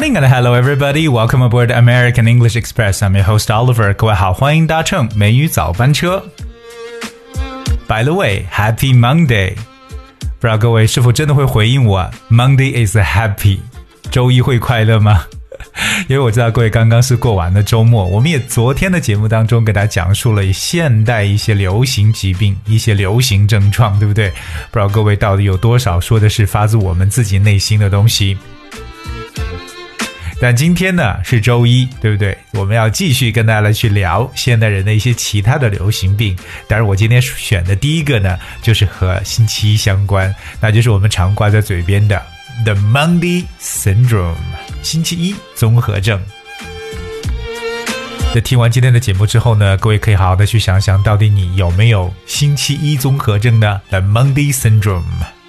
[0.00, 1.08] ling and hello everybody.
[1.08, 3.02] Welcome aboard American English Express.
[3.02, 3.92] I'm your host Oliver.
[3.92, 6.24] 各位好，欢迎搭乘美语早班车。
[7.86, 9.56] By the way, Happy Monday.
[10.38, 13.58] 不知道各位是否真的会回应我？Monday is happy.
[14.10, 15.26] 周一会快乐吗？
[16.08, 24.30] 因为我知道各位刚刚是过完了周末，我们也昨天的节目当中给大家讲述了现代一些流行疾病、一些流行症状，对不对？
[24.70, 28.38] 不知道各位到底有多少说的是发自我们自己内心的东西。
[30.40, 32.36] 但今天呢是周一，对不对？
[32.52, 36.34] 我们要继续跟大家来去聊现代人的一些其他的流行病。
[36.66, 42.20] 当然，我今天选的第一个呢，就是和星期一相关，那就是我们常挂在嘴边的
[42.64, 44.34] The Monday Syndrome，
[44.82, 46.18] 星期一综合症。
[48.32, 55.39] 在听完今天的节目之后呢，各位可以好好的去想想，到底你有没有星期一综合症呢？The Monday Syndrome。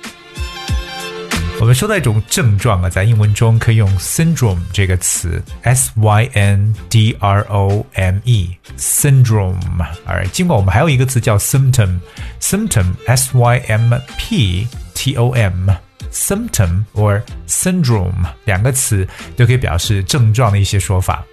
[1.62, 9.60] 我们说到一种症状啊，在英文中可以用 syndrome 这个词，s y n d r o m e，syndrome。
[10.04, 21.24] 而尽管我们还有一个词叫 symptom，symptom，s y m p t o m，symptom or syndrome 两个词都可以表示症状的一些说法。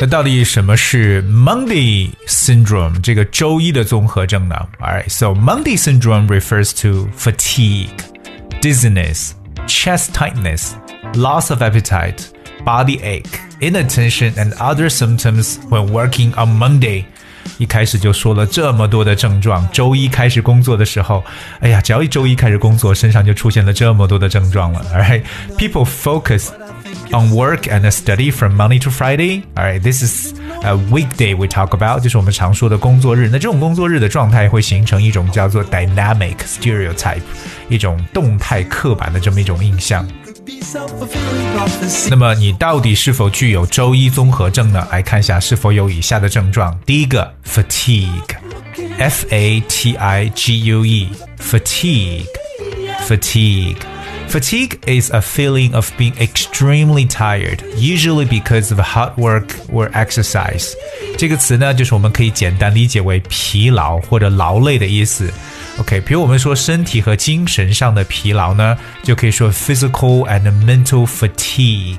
[0.00, 4.54] 那到底什么是 Monday syndrome 这个周一的综合症呢？
[4.78, 7.88] Alright, so Monday syndrome refers to fatigue,
[8.60, 9.30] dizziness,
[9.66, 10.72] chest tightness,
[11.14, 12.26] loss of appetite,
[12.62, 17.04] body ache, inattention, and other symptoms when working on Monday.
[17.58, 21.24] 一开始就说了这么多的症状，周一开始工作的时候，
[21.60, 24.84] 哎呀，只要一周一开始工作，身上就出现了这么多的症状了。
[24.92, 25.22] Alright,
[25.56, 26.48] people focus
[27.12, 29.44] on work and study from Monday to Friday.
[29.56, 30.34] All right, this is
[30.64, 33.28] a weekday we talk about，就是我们常说的工作日。
[33.30, 37.22] 那这种工作日的状态会形成一种叫做 dynamic stereotype，
[37.68, 40.06] 一种动态刻板的这么一种印象。
[42.08, 44.86] 那么你到底是否具有周一综合症呢？
[44.90, 46.76] 来看一下是否有以下的症状。
[46.84, 53.76] 第一个，fatigue，f a t i g u e，fatigue，fatigue。
[54.30, 60.72] Fatigue is a feeling of being extremely tired, usually because of hard work or exercise.
[61.16, 65.32] 这个词呢，就是我们可以简单理解为疲劳或者劳累的意思。
[65.78, 71.98] OK，比如我们说身体和精神上的疲劳呢，就可以说 physical and mental fatigue。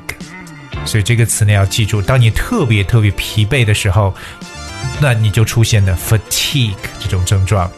[0.85, 4.13] 所以这个词呢要记住，当你特别特别疲惫的时候，
[4.99, 7.71] 那你就出现了 fatigue 这种症状。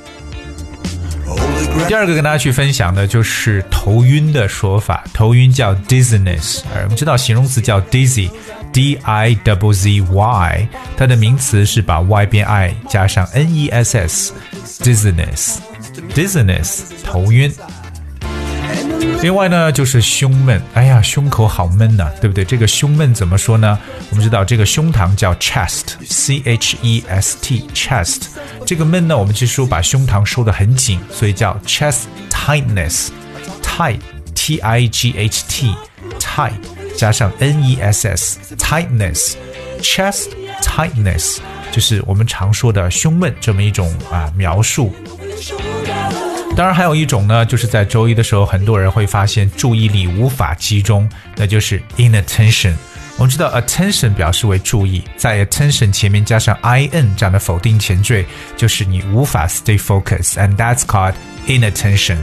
[1.86, 17.52] 第二个跟大家去分享的就是头晕的说法，头晕叫 dizziness，我们知道形容词叫 dizzy，d i w z y，它的名词是把 y 变 i 加上 n e s s，dizziness，dizziness，头晕。
[19.24, 22.44] 另外呢，就是胸闷，哎呀，胸口好闷呐，对不对？
[22.44, 23.78] 这个胸闷怎么说呢？
[24.10, 28.24] 我们知道这个胸膛叫 chest，c h e s t，chest。
[28.66, 36.52] 这个闷呢，我们其实把胸膛收得很紧，所以叫 chest tightness，tight，t i g h t，tight，
[36.94, 40.26] 加上 n e s s，tightness，chest
[40.60, 41.38] tightness，
[41.72, 44.94] 就是我们常说的胸闷这么一种啊描述。
[46.56, 52.74] 当然，还有一种呢，就是在周一的时候，很多人会发现注意力无法集中，那就是 inattention。
[53.16, 58.24] 我们知道 attention 表示为注意，在 attention 前面加上 in 这样的否定前缀，
[58.56, 61.14] 就是你无法 stay focused，and that's called
[61.48, 62.18] inattention。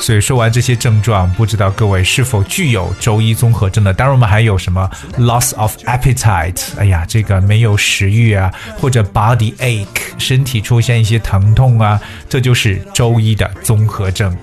[0.00, 3.92] 所以说完这些症状，不知道各位是否具有周一综合症呢？
[3.92, 4.88] 当然，我们还有什么
[5.18, 9.86] loss of appetite，哎呀，这个没有食欲啊，或者 body ache，
[10.18, 14.34] 身体出现一些疼痛啊，这就是周一的综合症。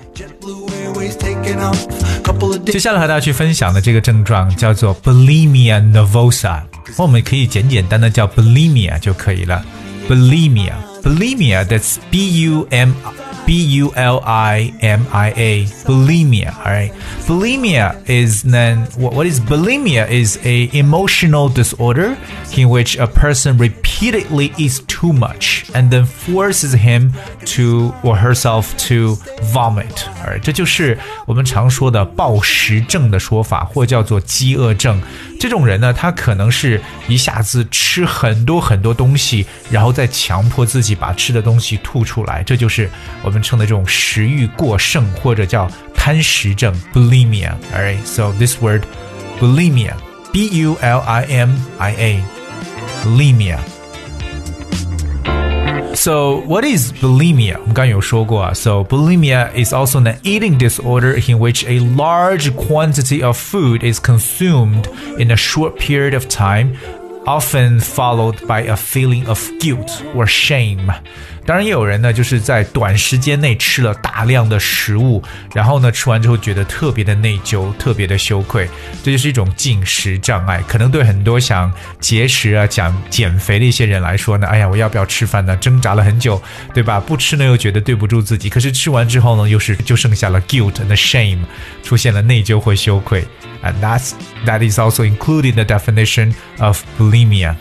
[2.66, 6.60] 接下来和大家去分享的这个症状叫做 bulimia nervosa，
[6.96, 9.64] 我们可以简简单单叫 bulimia 就可以了。
[10.08, 12.92] bulimia，bulimia，that's b u m。
[13.48, 16.54] B U L I M I A, bulimia.
[16.58, 16.92] All right,
[17.24, 22.18] bulimia is then what, what is bulimia is a emotional disorder
[22.58, 23.56] in which a person
[23.97, 27.11] repeatedly eats too much and then forces him
[27.45, 29.17] to or herself to
[29.53, 30.05] vomit.
[30.21, 35.01] All right，这就是我们常说的暴食症的说法，或叫做饥饿症。
[35.39, 42.89] 这种人呢，他可能是一下子吃很多很多东西，然后再强迫自己把吃的东西吐出来，这就是
[43.23, 48.83] 我们称的这种食欲过剩或者叫贪食症 （bulimia）。Alright, so this word
[49.39, 49.93] bulimia,
[50.31, 52.23] B-U-L-I-M-I-A,
[53.03, 53.57] bulimia.
[55.95, 57.57] So what is bulimia?
[57.61, 58.53] 我们刚有说过啊。
[58.53, 64.87] So bulimia is also an eating disorder in which a large quantity of food is consumed
[65.17, 66.75] in a short period of time
[67.25, 70.91] often followed by a feeling of guilt or shame.
[71.48, 75.22] 当然，也有人呢，就是在短时间内吃了大量的食物，
[75.54, 78.68] 然后呢，吃完之后觉得特别的内疚，特别的羞愧，
[79.02, 80.62] 这就是一种进食障碍。
[80.68, 85.56] 可能对很多想节食啊、想减肥的一些人来说呢，哎呀，我要不要吃饭呢？
[85.56, 86.38] 挣扎了很久，
[86.74, 87.00] 对吧？
[87.00, 91.38] 不吃呢又觉得对不住自己，可是吃完之后呢，又是就剩下了 guilt and shame，
[91.82, 93.24] 出现了内疚或羞愧。
[93.62, 94.10] And that's
[94.44, 97.54] that is also included in the definition of bulimia.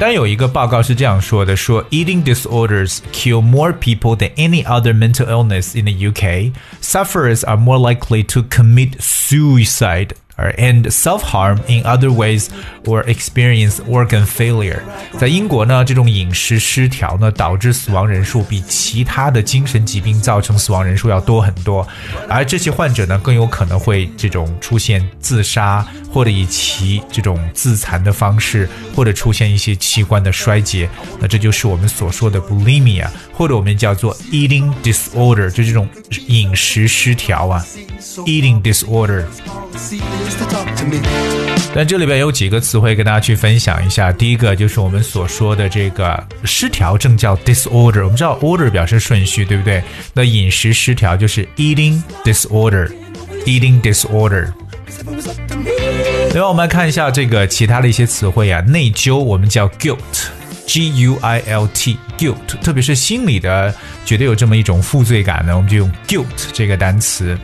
[0.00, 6.52] 但有一个报告是这样说的：说 eating disorders kill more people than any other mental illness in the UK.
[6.80, 12.47] Sufferers are more likely to commit suicide and self-harm in other ways
[12.85, 14.79] or experience organ failure。
[15.17, 21.87] 在英国呢，这种饮食失调呢，导致死亡人数比其他的精神疾病造成死亡人数要多很多，
[22.29, 30.87] 而这些患者呢，更有可能会这种出现自杀，或者以其这种自残的方式，或者出现一些器官的衰竭。
[31.19, 35.87] 那这就是我们所说的 bulimia，或者我们叫做 eating disorder，就这种
[36.27, 37.65] 饮食失调啊
[38.25, 39.23] ，eating disorder。
[41.75, 44.11] 但这里边有几个词汇跟大家去分享一下。
[44.11, 48.03] 第一个就是我们所说的这个失调症叫 disorder。
[48.03, 49.83] 我们知道 order 表示顺序，对不对？
[50.13, 54.47] 那饮食失调就是 eating disorder，eating disorder。
[56.33, 58.59] 另外，我们来看一下这个其他的一些词汇啊。
[58.61, 62.57] 内疚我们叫 guilt，g u i l t，guilt。
[62.63, 63.71] 特别是心里的
[64.03, 67.37] 觉得有这么一种负罪感呢，我们就用 guilt 这个单词。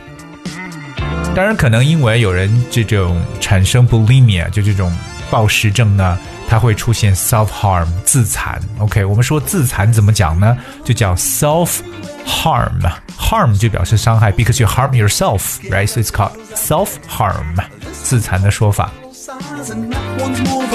[1.34, 4.96] 当然，可能因为有人这种产生 bulimia，就这种
[5.30, 6.16] 暴食症呢，
[6.48, 8.60] 它会出现 self harm 自残。
[8.78, 10.56] OK，我们说自残怎么讲呢？
[10.84, 11.78] 就叫 self
[12.24, 17.56] harm，harm 就表示伤害，because you harm yourself，right？So it's called self harm，
[18.04, 18.92] 自残的说法。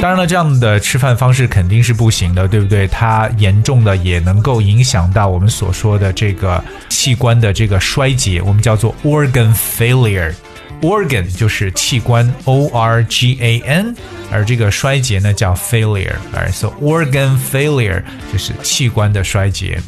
[0.01, 2.85] 当然了，这样的吃饭方式肯定是不行的，对不对？
[2.87, 10.33] 它严重的也能够影响到我们所说的这个器官的这个衰竭，我们叫做 organ failure。
[10.81, 13.95] Organ 就是器官，o r g a n，
[14.31, 16.15] 而这个衰竭呢叫 failure。
[16.51, 19.79] so organ failure 就是器官的衰竭。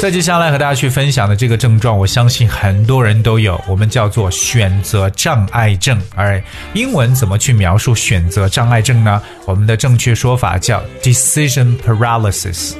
[0.00, 6.00] 再接下来和大家去分享的这个症状，我相信很多人都有，我们叫做选择障碍症。
[6.14, 6.42] 而
[6.74, 9.20] 英文怎么去描述选择障碍症呢？
[9.46, 12.74] 我们的正确说法叫 decision paralysis。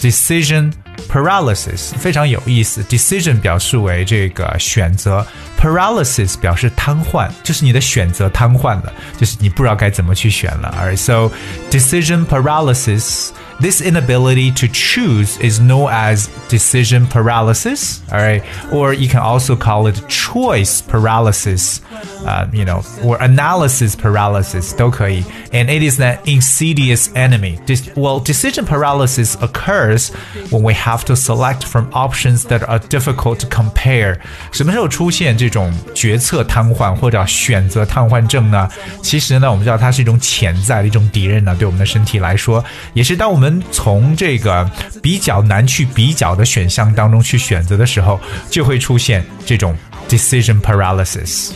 [0.00, 0.72] decision
[1.09, 5.25] paralysis 非常有意思，decision 表示为这个选择，
[5.59, 10.73] paralysis 表示瘫痪，就是你的选择瘫痪了，就是你不知道该怎么去选了。
[10.77, 11.31] Alright, so
[11.69, 13.29] decision paralysis.
[13.59, 18.41] This inability to choose is known as decision paralysis, all right?
[18.71, 21.77] Or you can also call it choice paralysis,
[22.25, 25.23] uh, you know, or analysis paralysis, 都可以.
[25.51, 27.59] And it is an insidious enemy.
[27.95, 30.11] well, decision paralysis occurs
[30.49, 34.17] when we have to select from options that are difficult to compare.
[34.53, 38.69] 什么时候出现这种决策瘫痪或者选择瘫痪症呢？
[39.03, 44.69] 其实呢，我们知道它是一种潜在的一种敌人呢，对我们的身体来说，也是当我们们从这个
[45.01, 48.19] 比较难去比较的选项当中去选择的时候，
[48.51, 49.75] 就会出现这种
[50.07, 51.49] decision paralysis。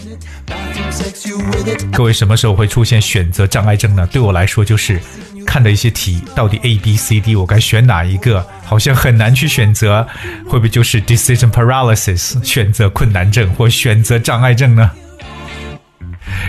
[1.93, 4.07] 各位什么时候会出现选择障碍症呢？
[4.11, 5.01] 对我来说，就是
[5.47, 10.07] 看的一些题，到底 A、B、C、D 我该选哪一个，好像很难去选择，
[10.47, 14.91] 会不会就是 decision paralysis 选择困难症或选择障碍症呢？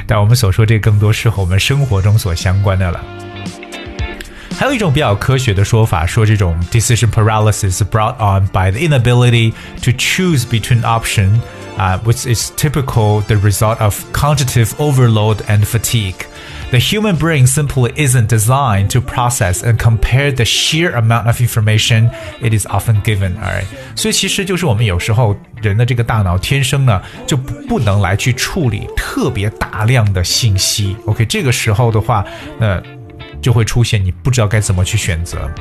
[0.07, 3.03] 但我们所说这更多是和我们生活中所相关的了。
[4.61, 9.52] 还有一种比较科学的说法，说这种 decision paralysis brought on by the inability
[9.83, 11.40] to choose between option,
[11.76, 16.26] uh, which is typical the result of cognitive overload and fatigue.
[16.71, 22.11] The human brain simply isn't designed to process and compare the sheer amount of information
[22.40, 23.37] it is often given.
[23.37, 30.97] Alright，所以其实就是我们有时候人的这个大脑天生呢就不能来去处理特别大量的信息。
[31.06, 32.25] OK，这个时候的话，
[32.59, 32.83] 那
[33.41, 35.51] 就会出现你不知道该怎么去选择。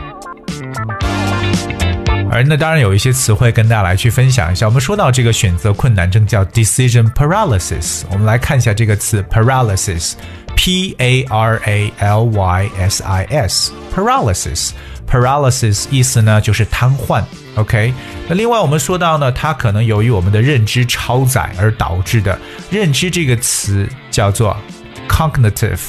[2.32, 4.64] 而那当然有一些词汇跟大家来去分享一下。
[4.64, 17.24] 我们说到这个选择困难症叫 decision paralysis，我们来看一下这个词 paralysis，p a r a l y s i s，paralysis，paralysis 意思呢就是瘫痪。
[17.56, 17.92] OK，
[18.28, 22.38] 那另外我们说到呢，它可能由于我们的认知超载而导致的。
[22.70, 24.56] 认知这个词叫做
[25.08, 25.80] cognitive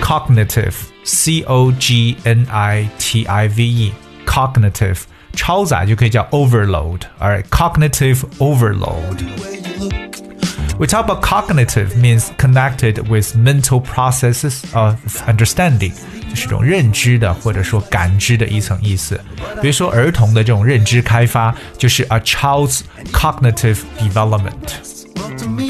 [0.00, 0.74] cognitive。
[1.07, 4.99] cognitive，c o g n i t i v e，cognitive。
[5.35, 14.95] 超载就可以叫 overload，而 cognitive overload。We talk about cognitive means connected with mental processes of
[15.27, 15.93] understanding，
[16.29, 19.19] 就是一种认知的或者说感知的一层意思。
[19.59, 22.81] 比如说儿童的这种认知开发，就是 a child's
[23.11, 25.66] cognitive development。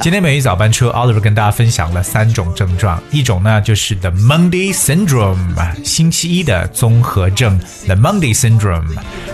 [0.00, 5.36] 今天美语早班车，Oliver 跟大家分享了三种症状，一种呢就是 the Monday syndrome，
[5.84, 8.86] 星期一的综合症，the Monday syndrome。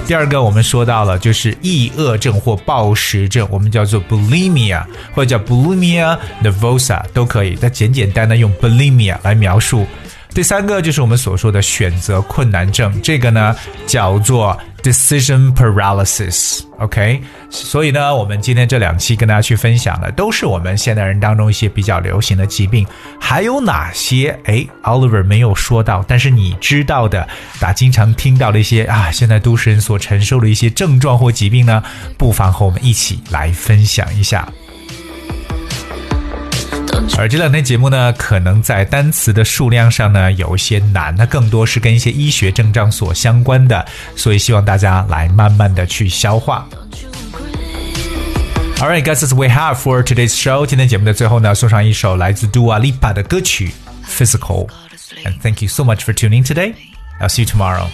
[0.07, 4.83] 第二个我们说到了就是抑饿症或暴食症，我们叫做 bulimia
[5.14, 9.87] 或者叫 bulimia nervosa 都可以，但简简单单用 bulimia 来描述。
[10.35, 13.55] 第三个就是我们所说的选择困难症，这个呢
[13.87, 17.23] 叫做 decision paralysis，OK？
[17.49, 22.87] 所以呢，我们今天这两期跟大家去分享的，都是我们现代人当中一些比较流行的疾病。
[23.19, 24.38] 还有哪些？
[24.45, 27.26] 哎，Oliver 没有说到，但是你知道的，
[27.59, 31.83] 大家经常听到的一些啊，现在都市人所承受的一些症状或疾病呢？
[32.19, 34.47] 不妨和我们一起来分享一下。
[37.16, 43.84] 而这两天节目呢，可能在单词的数量上呢有一些难，那更多是跟一些医学症状所相关的，
[44.16, 46.66] 所以希望大家来慢慢的去消化。
[48.78, 50.66] All right, guys, this we have for today's show。
[50.66, 53.73] 今天节目的最后呢，送上一首来自 Dua Lipa 的歌曲
[54.08, 54.66] 《Physical》
[55.25, 56.75] ，and thank you so much for tuning today.
[57.20, 57.87] I'll see you tomorrow.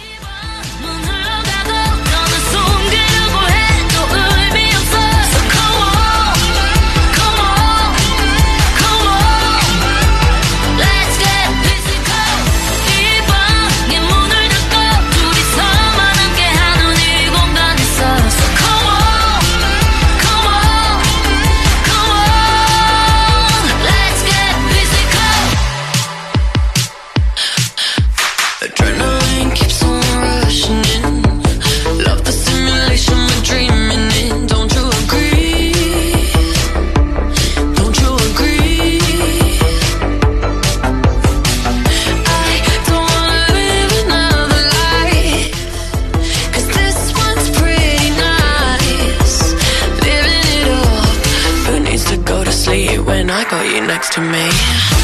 [54.01, 55.00] Next to me.